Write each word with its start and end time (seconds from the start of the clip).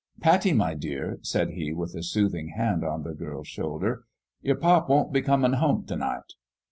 "Pattie, 0.19 0.53
my 0.53 0.73
dear," 0.73 1.19
said 1.21 1.49
he, 1.51 1.71
with 1.73 1.93
a 1.93 2.01
soothing 2.01 2.55
hand 2.57 2.83
on 2.83 3.03
the 3.03 3.13
girl's 3.13 3.47
shoulder," 3.47 4.05
your 4.41 4.55
pop 4.55 4.89
won't 4.89 5.13
be 5.13 5.21
comin' 5.21 5.53
home 5.53 5.85
t' 5.85 5.95
night." 5.95 6.33